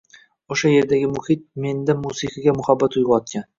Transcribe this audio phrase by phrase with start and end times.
[0.55, 3.49] O’sha yerdagi muhit menda musiqaga muhabbat uyg’otgan.